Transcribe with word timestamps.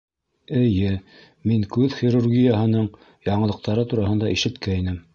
Эйе, 0.59 0.93
мин 1.51 1.67
күҙ 1.77 1.99
хирургияһының 1.99 2.91
яңылыҡтары 3.31 3.89
тураһында 3.93 4.37
ишеткәйнем 4.39 5.03